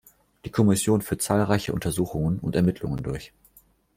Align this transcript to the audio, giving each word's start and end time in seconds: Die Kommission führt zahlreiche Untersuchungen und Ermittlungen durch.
Die 0.45 0.49
Kommission 0.49 1.03
führt 1.03 1.21
zahlreiche 1.21 1.73
Untersuchungen 1.73 2.39
und 2.39 2.55
Ermittlungen 2.55 3.03
durch. 3.03 3.31